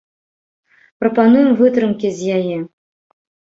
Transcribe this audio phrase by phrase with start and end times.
[1.03, 2.57] Прапануем вытрымкі з яе.